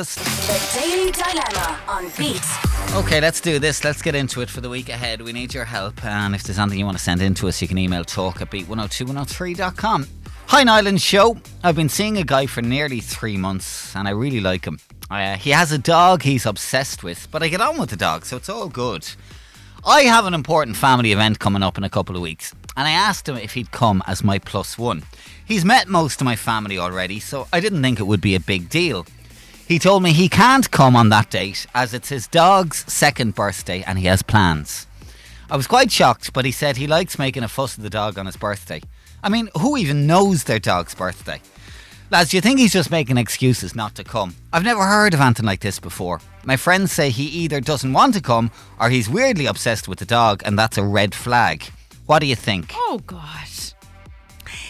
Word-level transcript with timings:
The 0.00 0.78
Daily 0.78 1.10
Dilemma 1.10 1.80
on 1.88 2.04
Beat. 2.16 2.40
Okay, 2.94 3.20
let's 3.20 3.40
do 3.40 3.58
this. 3.58 3.82
Let's 3.82 4.00
get 4.00 4.14
into 4.14 4.40
it 4.42 4.48
for 4.48 4.60
the 4.60 4.68
week 4.68 4.88
ahead. 4.90 5.20
We 5.20 5.32
need 5.32 5.52
your 5.52 5.64
help. 5.64 6.04
And 6.04 6.36
if 6.36 6.44
there's 6.44 6.60
anything 6.60 6.78
you 6.78 6.84
want 6.84 6.96
to 6.96 7.02
send 7.02 7.20
in 7.20 7.34
to 7.34 7.48
us, 7.48 7.60
you 7.60 7.66
can 7.66 7.78
email 7.78 8.04
talk 8.04 8.40
at 8.40 8.48
beat102103.com. 8.48 10.06
Hi, 10.46 10.62
Nyland 10.62 11.02
Show. 11.02 11.38
I've 11.64 11.74
been 11.74 11.88
seeing 11.88 12.16
a 12.16 12.22
guy 12.22 12.46
for 12.46 12.62
nearly 12.62 13.00
three 13.00 13.36
months 13.36 13.96
and 13.96 14.06
I 14.06 14.12
really 14.12 14.38
like 14.38 14.66
him. 14.66 14.78
Uh, 15.10 15.34
he 15.34 15.50
has 15.50 15.72
a 15.72 15.78
dog 15.78 16.22
he's 16.22 16.46
obsessed 16.46 17.02
with, 17.02 17.26
but 17.32 17.42
I 17.42 17.48
get 17.48 17.60
on 17.60 17.76
with 17.76 17.90
the 17.90 17.96
dog, 17.96 18.24
so 18.24 18.36
it's 18.36 18.48
all 18.48 18.68
good. 18.68 19.04
I 19.84 20.02
have 20.02 20.26
an 20.26 20.34
important 20.34 20.76
family 20.76 21.10
event 21.10 21.40
coming 21.40 21.64
up 21.64 21.76
in 21.76 21.82
a 21.82 21.90
couple 21.90 22.14
of 22.14 22.22
weeks, 22.22 22.54
and 22.76 22.86
I 22.86 22.92
asked 22.92 23.28
him 23.28 23.36
if 23.36 23.54
he'd 23.54 23.72
come 23.72 24.04
as 24.06 24.22
my 24.22 24.38
plus 24.38 24.78
one. 24.78 25.02
He's 25.44 25.64
met 25.64 25.88
most 25.88 26.20
of 26.20 26.24
my 26.24 26.36
family 26.36 26.78
already, 26.78 27.18
so 27.18 27.48
I 27.52 27.58
didn't 27.58 27.82
think 27.82 27.98
it 27.98 28.06
would 28.06 28.20
be 28.20 28.36
a 28.36 28.40
big 28.40 28.68
deal. 28.68 29.04
He 29.68 29.78
told 29.78 30.02
me 30.02 30.14
he 30.14 30.30
can't 30.30 30.70
come 30.70 30.96
on 30.96 31.10
that 31.10 31.28
date 31.28 31.66
as 31.74 31.92
it's 31.92 32.08
his 32.08 32.26
dog's 32.26 32.90
second 32.90 33.34
birthday 33.34 33.84
and 33.86 33.98
he 33.98 34.06
has 34.06 34.22
plans. 34.22 34.86
I 35.50 35.58
was 35.58 35.66
quite 35.66 35.92
shocked, 35.92 36.32
but 36.32 36.46
he 36.46 36.52
said 36.52 36.78
he 36.78 36.86
likes 36.86 37.18
making 37.18 37.42
a 37.42 37.48
fuss 37.48 37.76
of 37.76 37.82
the 37.82 37.90
dog 37.90 38.18
on 38.18 38.24
his 38.24 38.38
birthday. 38.38 38.80
I 39.22 39.28
mean, 39.28 39.50
who 39.60 39.76
even 39.76 40.06
knows 40.06 40.44
their 40.44 40.58
dog's 40.58 40.94
birthday? 40.94 41.42
Lads, 42.10 42.30
do 42.30 42.38
you 42.38 42.40
think 42.40 42.58
he's 42.58 42.72
just 42.72 42.90
making 42.90 43.18
excuses 43.18 43.76
not 43.76 43.94
to 43.96 44.04
come? 44.04 44.34
I've 44.54 44.64
never 44.64 44.86
heard 44.86 45.12
of 45.12 45.20
anything 45.20 45.44
like 45.44 45.60
this 45.60 45.78
before. 45.78 46.22
My 46.44 46.56
friends 46.56 46.90
say 46.90 47.10
he 47.10 47.26
either 47.26 47.60
doesn't 47.60 47.92
want 47.92 48.14
to 48.14 48.22
come 48.22 48.50
or 48.80 48.88
he's 48.88 49.10
weirdly 49.10 49.44
obsessed 49.44 49.86
with 49.86 49.98
the 49.98 50.06
dog, 50.06 50.40
and 50.46 50.58
that's 50.58 50.78
a 50.78 50.82
red 50.82 51.14
flag. 51.14 51.64
What 52.06 52.20
do 52.20 52.26
you 52.26 52.36
think? 52.36 52.72
Oh 52.74 53.02
gosh. 53.06 53.74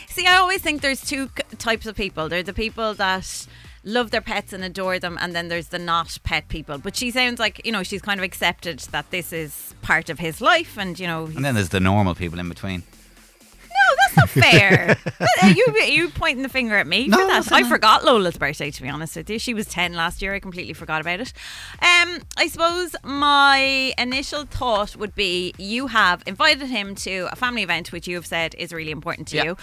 See, 0.09 0.27
I 0.27 0.39
always 0.39 0.61
think 0.61 0.81
there's 0.83 1.05
two 1.05 1.31
types 1.59 1.87
of 1.87 1.95
people. 1.95 2.29
There 2.29 2.41
are 2.41 2.43
the 2.43 2.53
people 2.53 2.95
that 2.95 3.47
love 3.89 4.11
their 4.11 4.21
pets 4.21 4.53
and 4.53 4.63
adore 4.63 4.99
them, 4.99 5.19
and 5.21 5.35
then 5.35 5.49
there's 5.49 5.69
the 5.69 5.79
not 5.79 6.19
pet 6.23 6.49
people. 6.49 6.79
But 6.79 6.95
she 6.95 7.11
sounds 7.11 7.41
like 7.41 7.65
you 7.65 7.73
know 7.73 7.83
she's 7.83 8.03
kind 8.03 8.21
of 8.21 8.25
accepted 8.25 8.81
that 8.91 9.11
this 9.11 9.33
is 9.33 9.75
part 9.83 10.11
of 10.11 10.19
his 10.19 10.41
life, 10.41 10.79
and 10.79 10.99
you 10.99 11.07
know. 11.07 11.25
And 11.25 11.45
then 11.45 11.55
there's 11.55 11.71
the 11.71 11.81
normal 11.81 12.15
people 12.15 12.39
in 12.39 12.49
between. 12.49 12.83
That's 14.01 14.17
not 14.17 14.29
fair. 14.45 14.97
you 15.55 15.67
are 15.69 15.79
you 15.85 16.09
pointing 16.11 16.43
the 16.43 16.49
finger 16.49 16.77
at 16.77 16.87
me 16.87 17.09
No, 17.09 17.19
for 17.19 17.27
that? 17.27 17.53
I 17.53 17.69
forgot 17.69 18.05
Lola's 18.05 18.37
birthday. 18.37 18.71
To 18.71 18.83
be 18.83 18.89
honest 18.89 19.17
with 19.17 19.29
you, 19.31 19.39
she 19.39 19.55
was 19.55 19.67
ten 19.67 19.95
last 19.95 20.23
year. 20.23 20.35
I 20.35 20.41
completely 20.41 20.73
forgot 20.75 21.01
about 21.01 21.21
it. 21.21 21.33
Um, 21.81 22.21
I 22.37 22.49
suppose 22.49 22.95
my 23.05 23.93
initial 23.99 24.45
thought 24.45 24.97
would 24.97 25.15
be 25.15 25.55
you 25.59 25.89
have 25.89 26.23
invited 26.27 26.69
him 26.69 26.95
to 26.97 27.29
a 27.33 27.37
family 27.37 27.63
event, 27.63 27.93
which 27.93 28.07
you 28.09 28.15
have 28.17 28.27
said 28.27 28.55
is 28.57 28.73
really 28.73 28.91
important 28.91 29.29
to 29.29 29.37
Yeah. 29.37 29.45
you, 29.45 29.57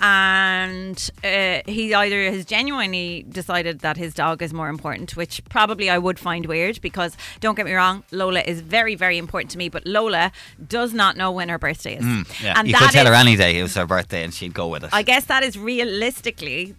and 0.00 1.10
uh, 1.22 1.60
he 1.66 1.94
either 1.94 2.30
has 2.30 2.44
genuinely 2.44 3.24
decided 3.28 3.80
that 3.80 3.96
his 3.96 4.14
dog 4.14 4.42
is 4.42 4.52
more 4.52 4.68
important, 4.68 5.16
which 5.16 5.42
probably 5.48 5.88
I 5.90 5.98
would 5.98 6.18
find 6.18 6.46
weird 6.46 6.80
because 6.80 7.16
don't 7.40 7.54
get 7.54 7.66
me 7.66 7.72
wrong, 7.72 8.02
Lola 8.10 8.40
is 8.40 8.60
very 8.60 8.94
very 8.94 9.18
important 9.18 9.50
to 9.52 9.58
me, 9.58 9.68
but 9.68 9.86
Lola 9.86 10.32
does 10.66 10.92
not 10.92 11.16
know 11.16 11.30
when 11.30 11.48
her 11.48 11.58
birthday 11.58 11.96
is, 11.96 12.04
Mm, 12.04 12.42
Yeah. 12.42 12.54
and 12.58 12.66
you 12.68 12.72
that 12.72 12.82
could 12.82 12.90
tell 12.90 13.06
her 13.06 13.14
any 13.14 13.36
day 13.36 13.58
it 13.58 13.62
was 13.62 13.72
her 13.80 13.86
birthday 13.86 14.22
and 14.22 14.32
she'd 14.32 14.54
go 14.54 14.68
with 14.68 14.84
it. 14.84 14.90
I 14.92 15.02
guess 15.02 15.24
that 15.26 15.42
is 15.42 15.58
realistically 15.58 16.74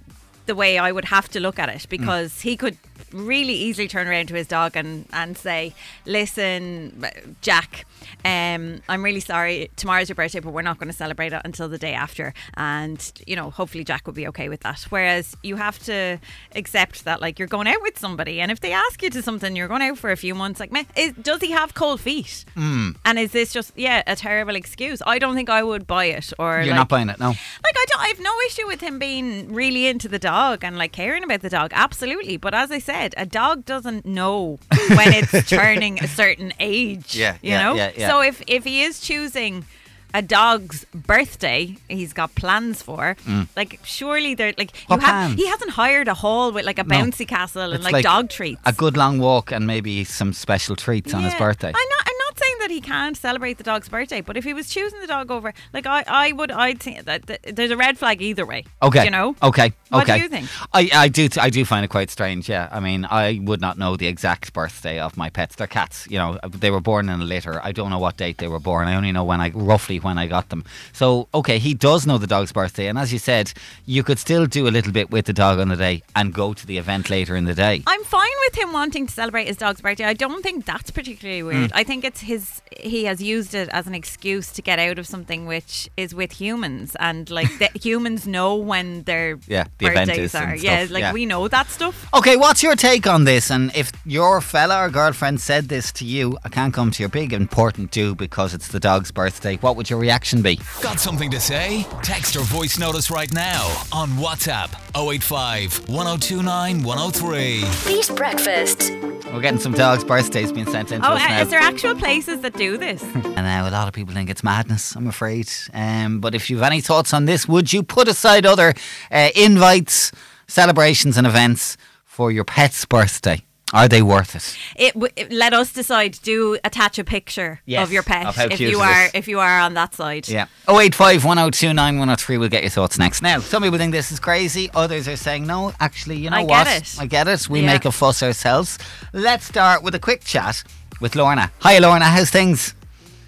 the 0.46 0.56
way 0.56 0.78
I 0.78 0.92
would 0.92 1.06
have 1.06 1.30
to 1.30 1.40
look 1.40 1.60
at 1.60 1.70
it 1.70 1.86
because 1.90 2.42
he 2.42 2.56
could 2.58 2.78
really 3.14 3.54
easily 3.54 3.88
turn 3.88 4.08
around 4.08 4.28
to 4.28 4.36
his 4.36 4.48
dog 4.48 4.76
and, 4.76 5.06
and 5.14 5.38
say, 5.38 5.74
Listen, 6.06 7.06
Jack, 7.42 7.86
um, 8.26 8.82
I'm 8.90 9.04
really 9.04 9.20
sorry. 9.20 9.70
Tomorrow's 9.76 10.10
your 10.10 10.16
birthday, 10.16 10.40
but 10.40 10.52
we're 10.52 10.62
not 10.62 10.78
going 10.78 10.90
to 10.90 10.96
celebrate 10.96 11.34
it 11.34 11.42
until 11.46 11.70
the 11.70 11.78
day 11.78 11.94
after. 11.94 12.34
And, 12.56 13.12
you 13.26 13.36
know, 13.36 13.50
hopefully 13.50 13.84
Jack 13.84 14.06
will 14.06 14.14
be 14.14 14.28
okay 14.28 14.50
with 14.50 14.62
that. 14.62 14.82
Whereas 14.90 15.36
you 15.44 15.56
have 15.56 15.80
to 15.80 16.20
accept 16.56 17.06
that, 17.06 17.22
like, 17.22 17.40
you're 17.40 17.48
going 17.48 17.68
out 17.68 17.82
with 17.82 17.98
somebody. 17.98 18.40
And 18.42 18.52
if 18.52 18.60
they 18.60 18.72
ask 18.72 19.02
you 19.02 19.10
to 19.10 19.22
something, 19.22 19.56
you're 19.56 19.68
going 19.68 19.82
out 19.82 19.98
for 19.98 20.12
a 20.12 20.18
few 20.18 20.36
months, 20.36 20.60
like, 20.60 20.72
meh, 20.72 20.84
is, 20.96 21.14
does 21.14 21.42
he 21.42 21.52
have 21.52 21.74
cold 21.74 22.00
feet? 22.02 22.46
Hmm. 22.56 22.92
And 23.06 23.20
is 23.20 23.32
this 23.32 23.54
just, 23.54 23.74
yeah, 23.78 24.04
a 24.08 24.16
terrible 24.16 24.56
excuse? 24.56 25.02
I 25.06 25.20
don't 25.20 25.36
think 25.36 25.50
I 25.50 25.64
would 25.64 25.88
buy 25.88 26.06
it. 26.06 26.32
Or 26.40 26.58
You're 26.58 26.68
like, 26.68 26.76
not 26.76 26.90
buying 26.90 27.10
it, 27.10 27.20
no. 27.20 27.28
like 27.28 27.76
I 27.76 27.86
don't, 27.90 28.02
I 28.02 28.08
have 28.08 28.20
no 28.20 28.34
issue 28.48 28.68
with 28.68 28.82
him 28.82 29.00
being 29.00 29.54
really 29.54 29.88
into 29.88 30.08
the 30.08 30.20
dog 30.20 30.64
and 30.64 30.78
like 30.78 30.92
caring 30.92 31.24
about 31.24 31.42
the 31.42 31.50
dog, 31.50 31.72
absolutely. 31.74 32.38
But 32.38 32.54
as 32.54 32.72
I 32.72 32.80
said, 32.80 33.01
a 33.18 33.26
dog 33.26 33.66
doesn't 33.66 34.06
know 34.06 34.60
when 34.90 35.14
it's 35.14 35.50
turning 35.50 36.04
a 36.04 36.08
certain 36.08 36.54
age. 36.60 37.16
Yeah, 37.16 37.38
you 37.42 37.52
yeah, 37.52 37.64
know. 37.64 37.74
yeah, 37.76 37.92
yeah. 37.98 38.10
So 38.10 38.22
if 38.22 38.42
if 38.48 38.64
he 38.64 38.84
is 38.84 39.00
choosing 39.00 39.66
a 40.14 40.22
dog's 40.22 40.86
birthday, 40.94 41.78
he's 41.88 42.12
got 42.14 42.36
plans 42.36 42.82
for. 42.82 43.16
Like 43.56 43.80
surely 43.84 44.36
they're 44.36 44.54
like 44.58 44.72
you 44.90 44.98
Mm. 44.98 45.02
Have. 45.02 45.34
He 45.36 45.48
hasn't 45.48 45.72
hired 45.72 46.08
a 46.08 46.14
hall 46.14 46.52
with 46.52 46.66
like 46.66 46.80
a 46.80 46.84
No. 46.84 46.96
bouncy 46.96 47.26
castle 47.28 47.72
and 47.72 47.84
like, 47.84 47.94
like 47.94 48.04
dog 48.04 48.30
treats. 48.30 48.62
A 48.66 48.74
good 48.74 48.98
long 48.98 49.20
walk 49.20 49.52
and 49.52 49.66
maybe 49.66 50.04
some 50.04 50.34
special 50.34 50.76
treats 50.76 51.14
on 51.14 51.24
his 51.24 51.34
birthday. 51.36 51.68
I'm 51.70 51.90
not. 51.96 52.04
I'm 52.10 52.18
not 52.28 52.40
saying 52.40 52.56
that 52.72 52.76
he 52.76 52.82
can't 52.82 53.18
celebrate 53.18 53.58
the 53.58 53.64
dog's 53.64 53.90
birthday, 53.90 54.22
but 54.22 54.38
if 54.38 54.44
he 54.44 54.54
was 54.54 54.70
choosing 54.70 55.00
the 55.02 55.08
dog 55.08 55.30
over, 55.30 55.54
like 55.74 55.86
I, 55.86 56.04
I 56.08 56.32
would, 56.32 56.52
I'd 56.52 56.80
think 56.80 57.04
that, 57.04 57.26
that 57.28 57.56
there's 57.56 57.72
a 57.72 57.78
red 57.78 57.98
flag 57.98 58.22
either 58.22 58.46
way. 58.46 58.66
Okay. 58.82 59.04
You 59.04 59.12
know. 59.12 59.36
Okay. 59.44 59.74
What 59.90 60.08
do 60.08 60.18
you 60.18 60.30
think? 60.30 60.48
I, 60.74 60.90
I 60.94 61.08
do 61.10 61.28
I 61.38 61.50
do 61.50 61.66
find 61.66 61.84
it 61.84 61.90
quite 61.90 62.10
strange. 62.10 62.48
Yeah. 62.48 62.70
I 62.72 62.80
mean, 62.80 63.06
I 63.10 63.42
would 63.44 63.60
not 63.60 63.78
know 63.78 63.98
the 63.98 64.08
exact 64.08 64.54
birthday 64.54 65.00
of 65.00 65.18
my 65.18 65.30
pets. 65.30 65.56
They're 65.56 65.68
cats. 65.68 66.08
You 66.10 66.18
know, 66.18 66.40
they 66.50 66.72
were 66.72 66.80
born 66.80 67.10
in 67.10 67.20
a 67.20 67.26
litter. 67.26 67.60
I 67.62 67.74
don't 67.74 67.90
know 67.90 68.00
what 68.00 68.18
date 68.18 68.38
they 68.38 68.48
were 68.48 68.60
born. 68.60 68.88
I 68.88 68.96
only 68.96 69.12
know 69.12 69.26
when 69.26 69.42
I 69.42 69.50
roughly 69.50 70.00
when 70.00 70.18
I 70.18 70.28
got 70.28 70.50
them. 70.50 70.64
So 70.94 71.28
okay, 71.34 71.60
he 71.60 71.74
does 71.74 72.08
know 72.08 72.18
the 72.18 72.28
dog's 72.28 72.54
birthday, 72.54 72.88
and 72.88 72.98
as 72.98 73.12
you 73.12 73.20
said, 73.20 73.52
you 73.86 74.04
could 74.04 74.20
still 74.20 74.46
do 74.46 74.68
a 74.68 74.72
little 74.72 74.94
bit 74.94 75.12
with 75.12 75.26
the 75.26 75.34
dog 75.34 75.60
on 75.60 75.68
the 75.68 75.76
day 75.76 76.04
and 76.16 76.34
go 76.34 76.54
to 76.54 76.66
the 76.66 76.78
event 76.78 77.10
later 77.10 77.36
in 77.36 77.46
the 77.46 77.54
day. 77.54 77.84
I'm 77.86 78.04
fine 78.06 78.30
with 78.46 78.56
him 78.56 78.72
wanting 78.72 79.08
to 79.08 79.14
celebrate 79.14 79.48
his 79.48 79.58
dog's 79.58 79.82
birthday. 79.82 80.06
I 80.06 80.14
don't 80.14 80.42
think 80.42 80.66
that's 80.66 80.92
particularly 80.92 81.44
weird. 81.44 81.72
Mm. 81.72 81.76
I 81.76 81.84
think 81.84 82.06
it's 82.06 82.22
his. 82.22 82.61
He 82.80 83.04
has 83.06 83.22
used 83.22 83.54
it 83.54 83.68
as 83.70 83.86
an 83.86 83.94
excuse 83.94 84.52
to 84.54 84.62
get 84.62 84.80
out 84.80 84.98
of 84.98 85.06
something 85.06 85.46
which 85.46 85.90
is 85.98 86.16
with 86.16 86.32
humans, 86.32 86.96
and 87.00 87.30
like 87.30 87.50
the 87.60 87.70
humans 87.82 88.26
know 88.26 88.56
when 88.56 89.04
their 89.04 89.40
Yeah, 89.48 89.66
the 89.78 89.88
event 89.88 90.08
birthdays 90.08 90.34
is 90.34 90.36
are. 90.36 90.56
Yeah, 90.56 90.86
stuff, 90.86 90.92
like 90.92 91.02
yeah. 91.02 91.14
we 91.14 91.26
know 91.26 91.48
that 91.48 91.70
stuff. 91.70 92.08
Okay, 92.14 92.38
what's 92.38 92.64
your 92.64 92.76
take 92.76 93.08
on 93.08 93.26
this? 93.26 93.52
And 93.52 93.76
if 93.76 93.92
your 94.06 94.40
fella 94.40 94.86
or 94.86 94.90
girlfriend 94.90 95.42
said 95.42 95.68
this 95.68 95.92
to 95.94 96.06
you, 96.06 96.38
I 96.46 96.50
can't 96.50 96.74
come 96.74 96.92
to 96.92 97.04
your 97.04 97.10
big 97.10 97.34
important 97.34 97.92
do 97.92 98.16
because 98.16 98.54
it's 98.54 98.70
the 98.70 98.80
dog's 98.80 99.12
birthday. 99.12 99.58
What 99.58 99.76
would 99.76 99.90
your 99.90 100.00
reaction 100.00 100.42
be? 100.42 100.60
Got 100.82 101.00
something 101.00 101.30
to 101.32 101.40
say? 101.40 101.86
Text 102.04 102.36
or 102.36 102.42
voice 102.42 102.80
notice 102.80 103.12
right 103.12 103.32
now 103.34 103.66
on 103.92 104.10
WhatsApp 104.12 104.72
085 104.96 105.90
1029 105.90 106.84
103. 106.84 107.66
Beat 107.86 108.16
Breakfast. 108.16 109.21
We're 109.34 109.42
getting 109.42 109.60
some 109.60 109.72
dogs' 109.74 110.04
birthdays 110.04 110.52
being 110.52 110.66
sent 110.68 110.92
in 110.92 111.02
to 111.02 111.08
Oh, 111.10 111.14
us 111.14 111.22
uh, 111.24 111.28
now. 111.28 111.42
is 111.42 111.50
there 111.50 111.60
actual 111.60 111.96
places 111.96 112.42
that 112.42 112.54
do 112.56 112.78
this? 112.78 113.02
And 113.16 113.48
uh, 113.66 113.70
a 113.70 113.72
lot 113.72 113.88
of 113.88 113.94
people 113.94 114.14
think 114.14 114.30
it's 114.30 114.44
madness, 114.44 114.96
I'm 114.96 115.08
afraid. 115.08 115.50
Um, 115.74 116.20
but 116.20 116.36
if 116.36 116.50
you've 116.50 116.62
any 116.62 116.82
thoughts 116.82 117.14
on 117.14 117.26
this, 117.26 117.48
would 117.48 117.72
you 117.72 117.82
put 117.82 118.08
aside 118.08 118.46
other 118.46 118.74
uh, 119.10 119.30
invites, 119.36 120.12
celebrations, 120.48 121.18
and 121.18 121.26
events 121.26 121.78
for 122.06 122.32
your 122.32 122.44
pet's 122.44 122.86
birthday? 122.86 123.42
Are 123.74 123.88
they 123.88 124.02
worth 124.02 124.36
it? 124.36 124.58
it, 124.76 124.94
w- 124.94 125.14
it- 125.16 125.32
let 125.32 125.54
us 125.54 125.72
decide. 125.72 126.20
Do 126.24 126.58
attach 126.64 127.00
a 127.00 127.04
picture 127.04 127.62
Yes, 127.66 127.84
of 127.88 127.94
your 127.94 128.04
pet 128.04 128.26
of 128.26 128.52
if 128.52 128.60
you 128.60 128.80
are 128.82 129.08
if 129.14 129.28
you 129.28 129.40
are 129.40 129.60
on 129.60 129.74
that 129.76 129.94
side. 129.96 130.28
Yeah. 130.28 130.48
085 130.68 131.24
1029 131.26 131.98
103. 132.00 132.38
We'll 132.38 132.50
get 132.50 132.64
your 132.64 132.70
thoughts 132.70 132.98
next. 133.00 133.22
Now, 133.22 133.40
some 133.40 133.64
people 133.64 133.78
think 133.78 133.92
this 133.94 134.12
is 134.12 134.20
crazy. 134.20 134.70
Others 134.74 135.08
are 135.08 135.16
saying, 135.16 135.48
no, 135.48 135.72
actually, 135.80 136.18
you 136.18 136.30
know 136.30 136.38
I 136.38 136.44
what? 136.44 136.66
get 136.66 136.82
it. 136.82 136.96
I 137.00 137.06
get 137.06 137.28
it. 137.28 137.50
We 137.50 137.62
Yeah. 137.62 137.68
make 137.68 137.86
a 137.86 137.92
fuss 137.92 138.22
ourselves. 138.22 138.78
Let's 139.14 139.46
start 139.46 139.84
with 139.84 139.96
a 139.96 140.00
quick 140.00 140.24
chat 140.24 140.64
with 141.00 141.16
Lorna. 141.16 141.52
Hi, 141.60 141.80
Lorna. 141.80 142.06
How's 142.06 142.30
things? 142.30 142.76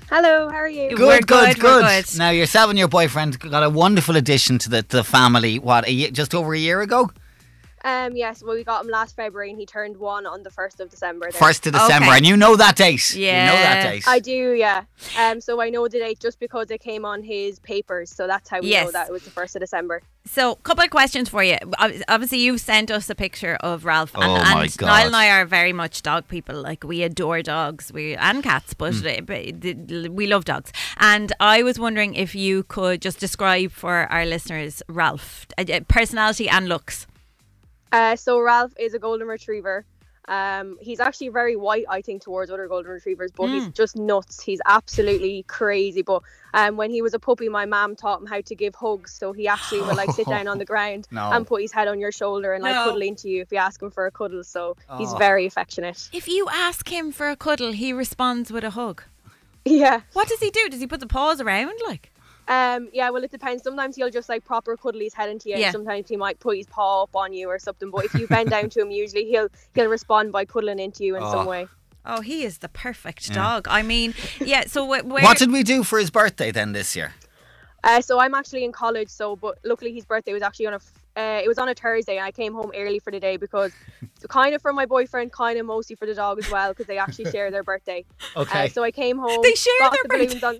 Hello, 0.10 0.48
how 0.50 0.58
are 0.58 0.68
you? 0.70 0.90
Good. 0.96 1.00
We're 1.08 1.20
good, 1.22 1.58
we're 1.58 1.82
good. 1.82 2.06
Now, 2.20 2.30
yourself 2.30 2.70
and 2.70 2.78
your 2.78 2.88
boyfriend 2.88 3.40
got 3.40 3.64
a 3.64 3.70
wonderful 3.70 4.16
addition 4.16 4.60
to 4.60 4.70
the, 4.70 4.84
to 4.84 4.98
the 4.98 5.04
family, 5.04 5.58
what, 5.58 5.88
a 5.88 5.92
year, 5.92 6.12
just 6.12 6.36
over 6.36 6.54
a 6.54 6.60
year 6.60 6.82
ago? 6.82 7.10
Um, 7.86 8.16
yes, 8.16 8.42
well, 8.42 8.56
we 8.56 8.64
got 8.64 8.86
him 8.86 8.90
last 8.90 9.16
February 9.16 9.50
and 9.50 9.60
he 9.60 9.66
turned 9.66 9.98
one 9.98 10.26
on 10.26 10.44
the 10.44 10.50
1st 10.50 10.80
of 10.80 10.90
December. 10.90 11.30
there. 11.32 11.40
First 11.40 11.68
of 11.68 11.74
December, 11.74 12.08
Okay. 12.08 12.18
and 12.18 12.26
you 12.26 12.38
know 12.38 12.56
that 12.56 12.78
date. 12.78 13.14
You 13.14 13.28
know 13.28 13.32
that 13.32 13.84
Yeah. 13.84 13.92
date. 13.92 14.04
I 14.08 14.20
do, 14.20 14.54
yeah. 14.54 14.84
Um, 15.20 15.42
so 15.42 15.60
I 15.62 15.70
know 15.70 15.88
the 15.90 16.00
date 16.00 16.20
just 16.20 16.40
because 16.40 16.72
it 16.72 16.80
came 16.82 17.04
on 17.04 17.24
his 17.24 17.60
papers, 17.60 18.10
so 18.10 18.26
that's 18.26 18.50
how 18.50 18.62
we 18.62 18.70
Yes. 18.70 18.86
know 18.86 18.92
that 18.92 19.08
it 19.10 19.12
was 19.12 19.24
the 19.24 19.32
1st 19.32 19.56
of 19.58 19.62
December. 19.62 20.02
So, 20.26 20.54
a 20.54 20.56
couple 20.56 20.86
of 20.86 20.90
questions 20.90 21.28
for 21.28 21.44
you. 21.44 21.58
Obviously, 22.08 22.40
you've 22.40 22.62
sent 22.62 22.90
us 22.90 23.10
a 23.10 23.16
picture 23.16 23.56
of 23.60 23.84
Ralph, 23.84 24.16
and, 24.16 24.24
Oh 24.24 24.36
and 24.38 24.54
my 24.56 24.68
God. 24.68 24.88
Niall 24.88 25.08
and 25.08 25.16
I 25.18 25.30
are 25.32 25.46
very 25.46 25.74
much 25.74 26.02
dog 26.02 26.30
people. 26.30 26.56
Like 26.62 26.86
we 26.86 27.04
adore 27.04 27.42
dogs, 27.42 27.92
we 27.94 28.16
and 28.16 28.42
cats, 28.42 28.74
but, 28.74 28.94
uh, 29.06 29.20
but 29.22 29.44
we 30.10 30.26
love 30.28 30.46
dogs. 30.46 30.72
And 30.98 31.34
I 31.42 31.62
was 31.64 31.78
wondering 31.78 32.16
if 32.16 32.34
you 32.34 32.64
could 32.64 33.02
just 33.02 33.20
describe 33.20 33.72
for 33.74 34.08
our 34.10 34.26
listeners 34.26 34.82
Ralph, 34.88 35.46
uh, 35.58 35.66
uh, 35.70 35.82
personality 35.90 36.48
and 36.48 36.70
looks. 36.70 37.08
Uh, 37.94 38.16
so 38.18 38.40
Ralph 38.42 38.74
is 38.78 38.94
a 38.94 39.00
golden 39.00 39.28
retriever. 39.28 39.86
Um, 40.28 40.78
he's 40.82 41.02
actually 41.02 41.28
very 41.30 41.56
white, 41.58 41.84
I 41.90 42.02
think, 42.02 42.22
towards 42.24 42.50
other 42.50 42.68
golden 42.70 42.90
retrievers, 42.92 43.32
but 43.32 43.48
he's 43.50 43.66
Mm. 43.66 43.74
just 43.76 43.98
nuts. 43.98 44.42
He's 44.42 44.62
absolutely 44.66 45.44
crazy. 45.50 46.02
But 46.02 46.22
um, 46.54 46.78
when 46.78 46.92
he 46.92 47.02
was 47.02 47.14
a 47.14 47.20
puppy, 47.20 47.50
my 47.50 47.66
mom 47.66 47.96
taught 47.98 48.22
him 48.22 48.28
how 48.28 48.40
to 48.40 48.56
give 48.56 48.74
hugs. 48.74 49.14
So 49.14 49.34
he 49.34 49.48
actually 49.50 49.82
would 49.82 49.98
like 49.98 50.12
sit 50.12 50.26
down 50.28 50.48
on 50.48 50.60
the 50.60 50.66
ground 50.74 51.08
No. 51.12 51.30
and 51.32 51.46
put 51.46 51.62
his 51.62 51.74
head 51.74 51.90
on 51.90 52.00
your 52.00 52.14
shoulder 52.14 52.54
and 52.54 52.64
like 52.64 52.74
No. 52.74 52.86
cuddle 52.86 53.02
into 53.02 53.30
you 53.30 53.42
if 53.42 53.52
you 53.52 53.58
ask 53.58 53.82
him 53.82 53.92
for 53.92 54.06
a 54.06 54.12
cuddle. 54.12 54.46
So 54.46 54.78
he's 54.98 55.14
Oh. 55.14 55.18
very 55.18 55.46
affectionate. 55.46 56.10
If 56.14 56.28
you 56.30 56.48
ask 56.50 56.88
him 56.90 57.12
for 57.12 57.30
a 57.30 57.36
cuddle, 57.36 57.74
he 57.74 57.92
responds 57.94 58.50
with 58.52 58.64
a 58.64 58.72
hug. 58.72 59.04
Yeah. 59.66 60.02
What 60.14 60.28
does 60.30 60.40
he 60.40 60.50
do? 60.52 60.68
Does 60.70 60.80
he 60.80 60.88
put 60.88 61.00
the 61.02 61.08
paws 61.08 61.40
around 61.42 61.74
like? 61.86 62.12
Um, 62.48 62.90
yeah, 62.94 63.10
well, 63.10 63.24
it 63.24 63.32
depends. 63.32 63.64
Sometimes 63.64 63.96
he'll 63.96 64.10
just 64.10 64.28
like 64.30 64.44
proper 64.44 64.76
cuddle 64.76 65.00
his 65.02 65.14
head 65.14 65.30
into 65.30 65.50
you. 65.50 65.58
Yeah. 65.58 65.72
Sometimes 65.72 66.10
he 66.10 66.18
might 66.18 66.40
put 66.40 66.58
his 66.58 66.66
paw 66.68 67.04
up 67.04 67.16
on 67.16 67.34
you 67.34 67.48
or 67.50 67.58
something. 67.60 67.90
But 67.90 68.06
if 68.06 68.14
you 68.16 68.28
bend 68.28 68.50
down 68.50 68.70
to 68.72 68.82
him, 68.82 68.92
usually 68.92 69.26
he'll 69.26 69.48
he'll 69.76 69.88
respond 69.90 70.32
by 70.32 70.46
cuddling 70.46 70.80
into 70.80 71.04
you 71.06 71.16
in 71.16 71.24
Oh. 71.24 71.32
some 71.32 71.46
way. 71.46 71.68
Oh, 72.06 72.20
he 72.20 72.44
is 72.44 72.58
the 72.58 72.68
perfect 72.70 73.30
Yeah. 73.30 73.36
dog. 73.36 73.68
I 73.70 73.82
mean, 73.82 74.14
yeah. 74.42 74.66
So 74.68 74.86
wh- 74.86 75.06
where? 75.06 75.24
What 75.24 75.38
did 75.38 75.52
we 75.52 75.64
do 75.64 75.84
for 75.84 76.00
his 76.00 76.12
birthday 76.12 76.52
then 76.52 76.74
this 76.74 76.96
year? 76.98 77.14
Uh, 77.86 78.02
so 78.02 78.20
I'm 78.20 78.34
actually 78.34 78.64
in 78.66 78.72
college. 78.72 79.10
So, 79.10 79.36
but 79.36 79.58
luckily 79.64 79.94
his 79.94 80.06
birthday 80.06 80.34
was 80.34 80.42
actually 80.42 80.68
on 80.68 80.74
a 80.76 80.80
Uh, 81.16 81.40
it 81.44 81.48
was 81.48 81.60
on 81.60 81.70
a 81.70 81.76
Thursday, 81.76 82.18
and 82.18 82.26
I 82.26 82.32
came 82.32 82.54
home 82.56 82.72
early 82.76 82.98
for 82.98 83.12
the 83.12 83.20
day 83.20 83.38
because, 83.38 83.72
kind 84.30 84.56
of 84.56 84.64
for 84.64 84.74
my 84.74 84.88
boyfriend, 84.88 85.32
kind 85.32 85.60
of 85.60 85.66
mostly 85.68 85.96
for 85.96 86.08
the 86.08 86.16
dog 86.16 86.40
as 86.40 86.50
well, 86.50 86.70
because 86.72 86.88
they 86.88 86.98
actually 86.98 87.30
share 87.30 87.52
their 87.52 87.62
birthday. 87.62 88.04
Okay. 88.36 88.66
Uh, 88.66 88.68
so 88.68 88.84
I 88.84 88.90
came 88.90 89.20
home. 89.26 89.40
They 89.44 89.54
share 89.54 89.74
got 89.80 89.92
their 89.92 90.04
the 90.04 90.10
balloons 90.28 90.44
on. 90.44 90.56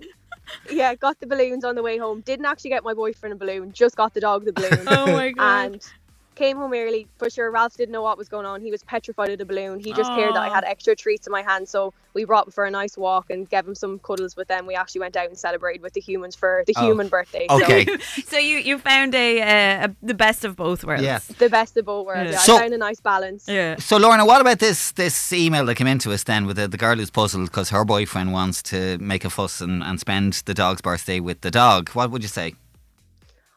Yeah, 0.70 0.94
got 0.94 1.20
the 1.20 1.26
balloons 1.26 1.64
on 1.64 1.74
the 1.74 1.82
way 1.82 1.98
home. 1.98 2.20
Didn't 2.20 2.46
actually 2.46 2.70
get 2.70 2.84
my 2.84 2.94
boyfriend 2.94 3.32
a 3.32 3.36
balloon. 3.36 3.72
Just 3.72 3.96
got 3.96 4.14
the 4.14 4.20
dog 4.20 4.44
the 4.44 4.52
balloon. 4.52 4.86
Oh 4.88 5.06
my 5.06 5.30
god. 5.30 5.72
and 5.74 5.86
came 6.34 6.56
home 6.56 6.72
early 6.74 7.06
for 7.18 7.28
sure 7.30 7.50
ralph 7.50 7.76
didn't 7.76 7.92
know 7.92 8.02
what 8.02 8.18
was 8.18 8.28
going 8.28 8.46
on 8.46 8.60
he 8.60 8.70
was 8.70 8.82
petrified 8.84 9.30
of 9.30 9.38
the 9.38 9.44
balloon 9.44 9.78
he 9.78 9.92
just 9.92 10.10
cared 10.16 10.34
that 10.34 10.42
i 10.42 10.48
had 10.48 10.64
extra 10.64 10.94
treats 10.96 11.26
in 11.26 11.30
my 11.32 11.42
hand 11.42 11.68
so 11.68 11.92
we 12.14 12.24
brought 12.24 12.46
him 12.46 12.52
for 12.52 12.64
a 12.64 12.70
nice 12.70 12.96
walk 12.96 13.30
and 13.30 13.48
gave 13.50 13.66
him 13.66 13.74
some 13.74 13.98
cuddles 14.00 14.34
but 14.34 14.46
then 14.48 14.66
we 14.66 14.74
actually 14.74 15.00
went 15.00 15.16
out 15.16 15.26
and 15.26 15.36
celebrated 15.38 15.82
with 15.82 15.92
the 15.94 16.00
humans 16.00 16.34
for 16.34 16.62
the 16.66 16.74
Oh, 16.76 16.86
human 16.86 17.08
birthday 17.08 17.46
Okay. 17.50 17.86
so 18.26 18.36
you 18.38 18.58
you 18.58 18.78
found 18.78 19.14
a, 19.14 19.40
uh, 19.42 19.86
a 19.86 19.96
the 20.02 20.14
best 20.14 20.44
of 20.44 20.56
both 20.56 20.84
worlds. 20.84 21.02
Yeah. 21.02 21.20
the 21.38 21.48
best 21.48 21.76
of 21.76 21.84
both 21.86 22.06
worlds 22.06 22.30
Yeah. 22.30 22.36
yeah, 22.36 22.38
So- 22.38 22.56
i 22.56 22.60
found 22.60 22.74
a 22.74 22.78
nice 22.78 23.00
balance 23.00 23.44
Yeah. 23.48 23.76
So, 23.78 23.96
Lorna, 23.98 24.24
what 24.24 24.40
about 24.40 24.58
this 24.58 24.92
this 24.92 25.32
email 25.32 25.64
that 25.66 25.74
came 25.76 25.86
into 25.86 26.12
us 26.12 26.22
then 26.24 26.46
with 26.46 26.56
the, 26.56 26.66
the 26.68 26.76
girl 26.78 26.96
who's 26.96 27.10
puzzled 27.10 27.44
because 27.50 27.70
her 27.70 27.84
boyfriend 27.84 28.32
wants 28.32 28.62
to 28.64 28.98
make 28.98 29.24
a 29.24 29.30
fuss 29.30 29.60
and, 29.60 29.82
and 29.82 30.00
spend 30.00 30.32
the 30.46 30.54
dog's 30.54 30.80
birthday 30.80 31.20
with 31.20 31.40
the 31.42 31.50
dog? 31.50 31.90
What 31.90 32.10
would 32.10 32.22
you 32.22 32.28
say? 32.28 32.54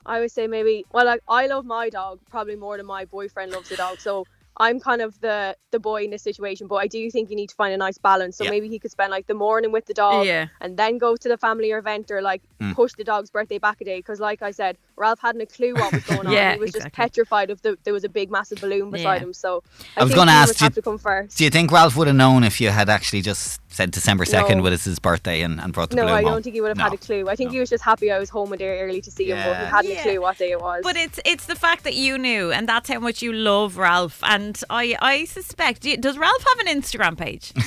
I 0.07 0.19
would 0.19 0.31
say 0.31 0.47
maybe 0.47 0.83
well 0.93 1.05
like 1.05 1.21
i 1.27 1.47
love 1.47 1.65
my 1.65 1.89
dog 1.89 2.19
probably 2.29 2.55
more 2.55 2.77
than 2.77 2.85
my 2.85 3.05
boyfriend 3.05 3.51
loves 3.51 3.69
the 3.69 3.75
dog 3.75 3.99
so 4.01 4.25
I'm 4.59 4.79
kind 4.79 5.03
of 5.03 5.19
the 5.21 5.55
the 5.71 5.79
boy 5.79 6.03
in 6.05 6.09
this 6.09 6.23
situation, 6.23 6.65
but 6.67 6.77
I 6.77 6.87
do 6.87 7.11
think 7.11 7.29
you 7.29 7.35
need 7.35 7.49
to 7.49 7.55
find 7.55 7.73
a 7.75 7.77
nice 7.77 7.99
balance. 7.99 8.37
So 8.37 8.43
Yeah. 8.43 8.49
maybe 8.49 8.67
he 8.69 8.79
could 8.79 8.89
spend 8.89 9.11
like 9.11 9.27
the 9.27 9.35
morning 9.35 9.71
with 9.71 9.85
the 9.85 9.93
dog, 9.93 10.25
Yeah. 10.25 10.47
and 10.61 10.77
then 10.77 10.97
go 10.97 11.15
to 11.15 11.29
the 11.29 11.37
family 11.37 11.69
event 11.69 12.09
or 12.09 12.23
like 12.23 12.41
Mm. 12.59 12.73
push 12.73 12.93
the 12.97 13.03
dog's 13.03 13.29
birthday 13.29 13.59
back 13.59 13.81
a 13.81 13.85
day. 13.85 13.99
Because 13.99 14.19
like 14.19 14.41
I 14.41 14.49
said, 14.49 14.79
Ralph 14.97 15.19
hadn't 15.19 15.41
a 15.41 15.45
clue 15.45 15.73
what 15.75 15.93
was 15.93 16.03
going 16.03 16.27
on. 16.27 16.33
Yeah, 16.33 16.53
he 16.53 16.59
was 16.59 16.71
just 16.71 16.91
petrified 16.91 17.49
of 17.49 17.61
the 17.61 17.77
there 17.83 17.93
was 17.93 18.03
a 18.03 18.09
big 18.09 18.31
massive 18.31 18.59
balloon 18.59 18.89
beside 18.91 19.15
Yeah. 19.21 19.27
him. 19.27 19.33
So 19.33 19.63
I 19.95 20.03
was 20.03 20.13
gonna 20.13 20.31
ask 20.31 20.59
you- 20.59 20.69
to 20.69 20.81
come 20.81 20.97
first. 20.97 21.37
Do 21.37 21.43
you 21.43 21.49
think 21.49 21.71
Ralph 21.71 21.95
would 21.95 22.07
have 22.07 22.15
known 22.15 22.43
if 22.43 22.59
you 22.59 22.69
had 22.69 22.89
actually 22.89 23.21
just 23.21 23.61
said 23.69 23.91
December 23.91 24.25
2nd 24.25 24.57
No. 24.57 24.63
was 24.63 24.83
his 24.83 24.97
birthday 24.99 25.41
and, 25.41 25.59
and 25.61 25.71
brought 25.71 25.91
the 25.91 25.95
No, 25.97 26.03
balloon 26.03 26.23
No, 26.23 26.29
I 26.29 26.31
don't 26.31 26.41
think 26.43 26.55
he 26.55 26.61
would 26.61 26.69
have 26.69 26.79
had 26.79 26.93
a 26.93 26.97
clue. 26.97 27.29
I 27.29 27.35
think 27.35 27.49
No. 27.49 27.53
he 27.53 27.59
was 27.59 27.69
just 27.69 27.83
happy 27.83 28.11
I 28.11 28.17
was 28.17 28.29
home 28.29 28.51
a 28.53 28.57
day 28.57 28.79
early 28.81 29.01
to 29.01 29.11
see 29.11 29.29
him, 29.29 29.37
but 29.37 29.55
he 29.57 29.65
hadn't 29.65 29.91
Yeah. 29.91 29.99
a 29.99 30.03
clue 30.03 30.21
what 30.21 30.37
day 30.39 30.51
it 30.51 30.59
was. 30.59 30.81
But 30.83 30.97
it's 30.97 31.19
it's 31.25 31.45
the 31.45 31.55
fact 31.55 31.83
that 31.83 31.93
you 31.93 32.17
knew, 32.17 32.51
and 32.51 32.67
that's 32.67 32.89
how 32.89 32.99
much 32.99 33.21
you 33.21 33.31
love 33.33 33.77
Ralph. 33.77 34.19
And 34.23 34.59
I 34.69 34.97
I 35.01 35.25
suspect 35.25 35.81
does 36.01 36.17
Ralph 36.17 36.43
have 36.49 36.67
an 36.67 36.81
Instagram 36.81 37.17
page? 37.17 37.53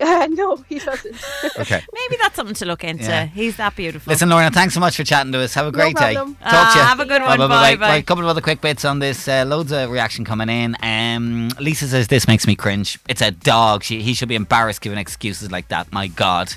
no, 0.30 0.56
he 0.68 0.78
doesn't. 0.78 1.14
Okay. 1.58 1.82
Maybe 1.92 2.16
that's 2.20 2.34
something 2.34 2.54
to 2.54 2.64
look 2.64 2.84
into. 2.84 3.04
Yeah. 3.04 3.26
He's 3.26 3.56
that 3.56 3.76
beautiful. 3.76 4.10
Listen, 4.10 4.30
Lorna, 4.30 4.50
thanks 4.50 4.72
so 4.72 4.80
much 4.80 4.96
for 4.96 5.04
chatting 5.04 5.32
to 5.32 5.40
us. 5.40 5.52
Have 5.54 5.66
a 5.66 5.72
great 5.72 5.94
day. 5.94 6.14
problem. 6.14 6.36
Talk 6.36 6.72
to 6.72 6.78
you. 6.78 6.84
Ah, 6.84 6.88
have 6.88 7.00
a 7.00 7.04
good 7.04 7.20
one. 7.20 7.38
Bye, 7.38 7.76
bye. 7.76 7.76
Right, 7.76 8.02
a 8.02 8.02
couple 8.02 8.24
of 8.24 8.30
other 8.30 8.40
quick 8.40 8.62
bits 8.62 8.84
on 8.86 8.98
this. 8.98 9.28
Uh, 9.28 9.44
loads 9.46 9.72
of 9.72 9.90
reaction 9.90 10.24
coming 10.24 10.48
in. 10.48 10.74
Um, 10.82 11.50
Lisa 11.60 11.86
says 11.86 12.08
this 12.08 12.26
makes 12.26 12.46
me 12.46 12.56
cringe. 12.56 12.98
It's 13.08 13.20
a 13.20 13.30
dog. 13.30 13.82
She, 13.82 14.00
he 14.00 14.14
should 14.14 14.28
be 14.28 14.36
embarrassed 14.36 14.80
giving 14.80 14.98
excuses 14.98 15.50
like 15.52 15.68
that. 15.68 15.92
My 15.92 16.06
God. 16.06 16.52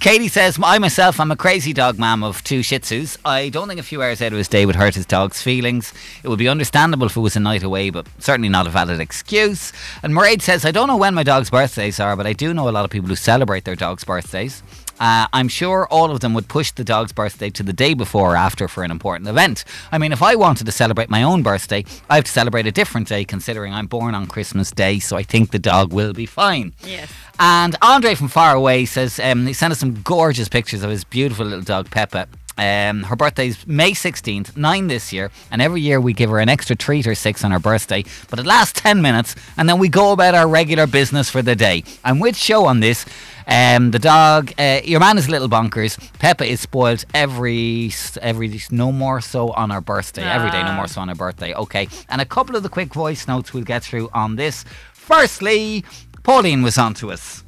Katie 0.00 0.28
says, 0.28 0.58
I 0.60 0.78
myself, 0.78 1.20
I'm 1.20 1.30
a 1.30 1.36
crazy 1.36 1.72
dog 1.72 1.98
mom 1.98 2.24
of 2.24 2.42
two 2.42 2.64
Shih 2.64 2.80
Tzus. 2.80 3.16
I 3.24 3.48
don't 3.48 3.68
think 3.68 3.78
a 3.78 3.84
few 3.84 4.02
hours 4.02 4.20
out 4.20 4.32
of 4.32 4.38
his 4.38 4.48
day 4.48 4.66
would 4.66 4.76
hurt 4.76 4.96
his 4.96 5.06
dog's 5.06 5.40
feelings. 5.40 5.92
It 6.24 6.28
would 6.28 6.38
be 6.38 6.48
understandable 6.48 7.06
if 7.06 7.16
it 7.16 7.20
was 7.20 7.36
a 7.36 7.40
night 7.40 7.62
away, 7.62 7.90
but 7.90 8.06
certainly 8.18 8.48
not 8.48 8.66
a 8.66 8.70
valid 8.70 8.98
excuse. 9.00 9.72
And 10.02 10.12
Mairead 10.12 10.42
says, 10.42 10.64
I 10.64 10.72
don't 10.72 10.88
know 10.88 10.96
when 10.96 11.14
my 11.14 11.22
dog's 11.22 11.50
birthdays 11.50 12.00
are, 12.00 12.16
but 12.16 12.26
I 12.26 12.32
do 12.32 12.52
know 12.52 12.68
a 12.68 12.72
lot 12.72 12.87
of 12.88 12.92
people 12.92 13.08
who 13.08 13.16
celebrate 13.16 13.64
their 13.64 13.76
dog's 13.76 14.04
birthdays. 14.04 14.62
Uh, 15.00 15.28
I'm 15.32 15.48
sure 15.48 15.86
all 15.90 16.10
of 16.10 16.20
them 16.20 16.34
would 16.34 16.48
push 16.48 16.72
the 16.72 16.82
dog's 16.82 17.12
birthday 17.12 17.50
to 17.50 17.62
the 17.62 17.72
day 17.72 17.94
before 17.94 18.32
or 18.32 18.36
after 18.36 18.66
for 18.66 18.82
an 18.82 18.90
important 18.90 19.28
event. 19.28 19.64
I 19.92 19.98
mean, 19.98 20.12
if 20.12 20.22
I 20.22 20.34
wanted 20.34 20.64
to 20.66 20.72
celebrate 20.72 21.08
my 21.08 21.22
own 21.22 21.42
birthday, 21.42 21.84
I 22.10 22.16
have 22.16 22.24
to 22.24 22.30
celebrate 22.30 22.66
a 22.66 22.72
different 22.72 23.06
day 23.06 23.24
considering 23.24 23.72
I'm 23.72 23.86
born 23.86 24.14
on 24.14 24.26
Christmas 24.26 24.72
Day, 24.72 24.98
so 24.98 25.16
I 25.16 25.22
think 25.22 25.50
the 25.50 25.58
dog 25.58 25.92
will 25.92 26.12
be 26.12 26.26
fine. 26.26 26.74
Yes. 26.84 27.12
And 27.38 27.76
Andre 27.80 28.16
from 28.16 28.28
far 28.28 28.54
away 28.54 28.86
says 28.86 29.20
um, 29.20 29.46
he 29.46 29.52
sent 29.52 29.70
us 29.70 29.78
some 29.78 30.02
gorgeous 30.02 30.48
pictures 30.48 30.82
of 30.82 30.90
his 30.90 31.04
beautiful 31.04 31.46
little 31.46 31.64
dog 31.64 31.90
Peppa. 31.90 32.26
Um, 32.58 33.04
her 33.04 33.14
birthday's 33.16 33.66
May 33.66 33.92
16th, 33.92 34.56
9 34.56 34.86
this 34.88 35.12
year, 35.12 35.30
and 35.52 35.62
every 35.62 35.80
year 35.80 36.00
we 36.00 36.12
give 36.12 36.28
her 36.30 36.40
an 36.40 36.48
extra 36.48 36.74
treat 36.74 37.06
or 37.06 37.14
six 37.14 37.44
on 37.44 37.52
her 37.52 37.60
birthday, 37.60 38.04
but 38.28 38.38
it 38.40 38.46
lasts 38.46 38.80
10 38.80 39.00
minutes, 39.00 39.36
and 39.56 39.68
then 39.68 39.78
we 39.78 39.88
go 39.88 40.10
about 40.12 40.34
our 40.34 40.48
regular 40.48 40.86
business 40.88 41.30
for 41.30 41.40
the 41.40 41.54
day. 41.54 41.84
And 42.04 42.20
with 42.20 42.36
show 42.36 42.66
on 42.66 42.80
this, 42.80 43.06
um, 43.46 43.92
the 43.92 43.98
dog, 43.98 44.52
uh, 44.58 44.80
your 44.84 45.00
man 45.00 45.16
is 45.18 45.28
a 45.28 45.30
little 45.30 45.48
bonkers. 45.48 45.96
Peppa 46.18 46.44
is 46.44 46.60
spoiled 46.60 47.04
every, 47.14 47.92
every, 48.20 48.60
no 48.70 48.92
more 48.92 49.20
so 49.20 49.52
on 49.52 49.70
her 49.70 49.80
birthday. 49.80 50.24
Every 50.24 50.50
day, 50.50 50.62
no 50.62 50.70
Ah. 50.70 50.76
more 50.76 50.88
so 50.88 51.00
on 51.00 51.08
her 51.08 51.14
birthday. 51.14 51.54
Okay. 51.54 51.88
And 52.10 52.20
a 52.20 52.26
couple 52.26 52.56
of 52.56 52.62
the 52.62 52.68
quick 52.68 52.92
voice 52.92 53.26
notes 53.26 53.54
we'll 53.54 53.64
get 53.64 53.82
through 53.84 54.10
on 54.12 54.36
this. 54.36 54.64
Firstly, 54.92 55.84
Pauline 56.24 56.62
was 56.62 56.76
on 56.76 56.92
to 56.94 57.10
us. 57.10 57.42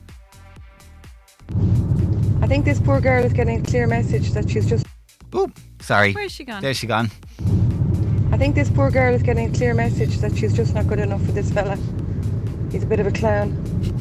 I 2.40 2.46
think 2.46 2.64
this 2.64 2.80
poor 2.80 3.00
girl 3.00 3.22
is 3.22 3.34
getting 3.34 3.60
a 3.60 3.62
clear 3.62 3.86
message 3.86 4.30
that 4.32 4.48
she's 4.48 4.66
just. 4.66 4.86
Oop, 5.34 5.58
sorry. 5.80 6.12
Where's 6.12 6.32
she 6.32 6.44
gone? 6.44 6.62
There's 6.62 6.76
she 6.76 6.86
gone. 6.86 7.10
I 8.32 8.36
think 8.36 8.54
this 8.54 8.70
poor 8.70 8.90
girl 8.90 9.14
is 9.14 9.22
getting 9.22 9.50
a 9.50 9.56
clear 9.56 9.74
message 9.74 10.18
that 10.18 10.36
she's 10.36 10.54
just 10.54 10.74
not 10.74 10.86
good 10.86 10.98
enough 10.98 11.22
for 11.24 11.32
this 11.32 11.50
fella. 11.50 11.76
He's 12.70 12.82
a 12.82 12.86
bit 12.86 13.00
of 13.00 13.06
a 13.06 13.10
clown. 13.12 13.54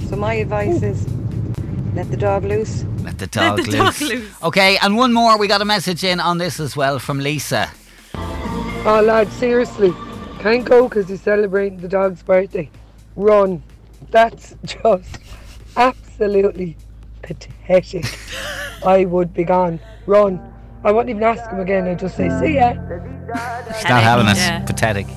So 0.07 0.15
my 0.15 0.35
advice 0.35 0.81
is 0.81 1.07
let 1.93 2.09
the 2.11 2.17
dog 2.17 2.45
loose. 2.45 2.83
Let 3.03 3.17
the 3.19 3.27
dog 3.39 3.57
let 3.57 3.65
the 3.65 3.71
loose. 3.71 3.99
dog 3.99 4.09
loose. 4.09 4.43
Okay, 4.43 4.77
and 4.77 4.95
one 4.95 5.13
more. 5.13 5.37
We 5.37 5.47
got 5.47 5.61
a 5.61 5.65
message 5.65 6.03
in 6.03 6.19
on 6.19 6.37
this 6.37 6.59
as 6.59 6.75
well 6.75 6.99
from 6.99 7.19
Lisa. 7.19 7.69
Oh, 8.13 9.01
lad, 9.05 9.31
seriously. 9.33 9.93
Can't 10.39 10.63
go 10.63 10.87
because 10.87 11.09
he's 11.09 11.21
celebrating 11.21 11.79
the 11.79 11.87
dog's 11.87 12.23
birthday. 12.23 12.69
Run. 13.15 13.61
That's 14.11 14.55
just 14.65 15.19
absolutely 15.75 16.77
pathetic. 17.21 18.05
I 18.85 19.05
would 19.05 19.33
be 19.33 19.43
gone. 19.43 19.79
Run. 20.05 20.48
I 20.83 20.91
won't 20.91 21.09
even 21.09 21.23
ask 21.23 21.49
him 21.49 21.59
again. 21.59 21.87
I'd 21.87 21.99
just 21.99 22.15
say, 22.15 22.29
see 22.39 22.55
ya. 22.55 22.73
She's 23.75 23.89
not 23.89 24.01
having 24.03 24.27
it. 24.27 24.37
Yeah. 24.37 24.65
Pathetic. 24.65 25.07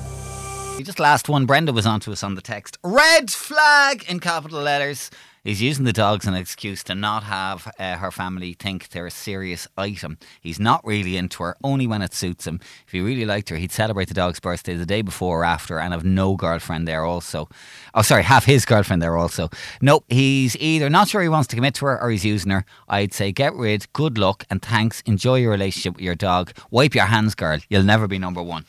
Just 0.83 0.99
last 0.99 1.29
one, 1.29 1.45
Brenda 1.45 1.71
was 1.71 1.85
on 1.85 2.01
to 2.01 2.11
us 2.11 2.23
on 2.23 2.35
the 2.35 2.41
text. 2.41 2.77
Red 2.83 3.31
flag 3.31 4.03
in 4.09 4.19
capital 4.19 4.61
letters. 4.61 5.09
He's 5.45 5.61
using 5.61 5.85
the 5.85 5.93
dogs 5.93 6.25
as 6.25 6.33
an 6.33 6.39
excuse 6.39 6.83
to 6.83 6.95
not 6.95 7.23
have 7.23 7.71
uh, 7.79 7.95
her 7.97 8.11
family 8.11 8.53
think 8.53 8.89
they're 8.89 9.05
a 9.05 9.11
serious 9.11 9.65
item. 9.77 10.17
He's 10.41 10.59
not 10.59 10.85
really 10.85 11.15
into 11.15 11.43
her, 11.43 11.55
only 11.63 11.87
when 11.87 12.01
it 12.01 12.13
suits 12.13 12.45
him. 12.47 12.59
If 12.85 12.91
he 12.91 12.99
really 12.99 13.25
liked 13.25 13.49
her, 13.49 13.55
he'd 13.55 13.71
celebrate 13.71 14.09
the 14.09 14.13
dog's 14.13 14.41
birthday 14.41 14.75
the 14.75 14.85
day 14.85 15.01
before 15.01 15.41
or 15.41 15.45
after 15.45 15.79
and 15.79 15.93
have 15.93 16.03
no 16.03 16.35
girlfriend 16.35 16.85
there 16.85 17.05
also. 17.05 17.47
Oh, 17.93 18.01
sorry, 18.01 18.23
have 18.23 18.43
his 18.43 18.65
girlfriend 18.65 19.01
there 19.01 19.17
also. 19.17 19.49
Nope, 19.81 20.05
he's 20.09 20.57
either 20.57 20.89
not 20.89 21.07
sure 21.07 21.21
he 21.21 21.29
wants 21.29 21.47
to 21.47 21.55
commit 21.55 21.75
to 21.75 21.85
her 21.85 22.01
or 22.01 22.09
he's 22.09 22.25
using 22.25 22.51
her. 22.51 22.65
I'd 22.89 23.13
say 23.13 23.31
get 23.31 23.53
rid, 23.53 23.91
good 23.93 24.17
luck, 24.17 24.45
and 24.49 24.61
thanks. 24.61 25.01
Enjoy 25.05 25.35
your 25.35 25.51
relationship 25.51 25.95
with 25.95 26.03
your 26.03 26.15
dog. 26.15 26.51
Wipe 26.71 26.95
your 26.95 27.05
hands, 27.05 27.35
girl. 27.35 27.59
You'll 27.69 27.83
never 27.83 28.07
be 28.07 28.19
number 28.19 28.43
one. 28.43 28.65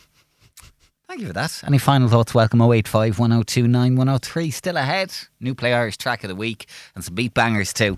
Thank 1.14 1.22
you 1.22 1.28
for 1.28 1.34
that. 1.34 1.62
Any 1.64 1.78
final 1.78 2.08
thoughts? 2.08 2.34
Welcome 2.34 2.60
085 2.60 3.20
1029 3.20 3.94
103. 3.94 4.50
Still 4.50 4.76
ahead. 4.76 5.14
New 5.38 5.54
Play 5.54 5.72
Irish 5.72 5.96
track 5.96 6.24
of 6.24 6.28
the 6.28 6.34
week 6.34 6.66
and 6.96 7.04
some 7.04 7.14
beat 7.14 7.34
bangers 7.34 7.72
too. 7.72 7.92